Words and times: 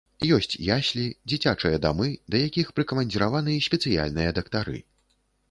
Ёсць 0.35 0.53
яслі, 0.77 1.03
дзіцячыя 1.33 1.81
дамы, 1.83 2.07
да 2.33 2.41
якіх 2.47 2.73
прыкамандзіраваны 2.81 3.61
спецыяльныя 3.69 4.35
дактары. 4.41 4.77